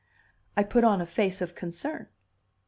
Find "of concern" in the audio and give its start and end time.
1.41-2.07